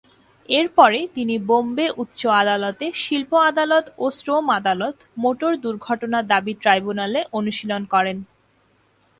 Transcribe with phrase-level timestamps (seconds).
[0.49, 7.81] এর পরে তিনি বোম্বে উচ্চ আদালতে শিল্প-আদালত ও শ্রম আদালত, মোটর দুর্ঘটনা দাবি ট্রাইব্যুনালে অনুশীলন
[7.93, 8.17] করেন।